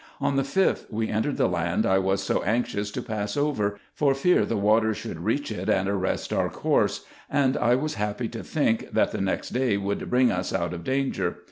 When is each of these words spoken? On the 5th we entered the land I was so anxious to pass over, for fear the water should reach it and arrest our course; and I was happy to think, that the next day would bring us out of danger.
On 0.19 0.35
the 0.35 0.41
5th 0.41 0.91
we 0.91 1.09
entered 1.09 1.37
the 1.37 1.45
land 1.47 1.85
I 1.85 1.99
was 1.99 2.23
so 2.23 2.41
anxious 2.41 2.89
to 2.89 3.03
pass 3.03 3.37
over, 3.37 3.79
for 3.93 4.15
fear 4.15 4.45
the 4.45 4.57
water 4.57 4.95
should 4.95 5.19
reach 5.19 5.51
it 5.51 5.69
and 5.69 5.87
arrest 5.87 6.33
our 6.33 6.49
course; 6.49 7.05
and 7.29 7.55
I 7.55 7.75
was 7.75 7.93
happy 8.01 8.27
to 8.29 8.41
think, 8.43 8.93
that 8.93 9.11
the 9.11 9.21
next 9.21 9.49
day 9.49 9.77
would 9.77 10.09
bring 10.09 10.31
us 10.31 10.53
out 10.53 10.73
of 10.73 10.83
danger. 10.83 11.37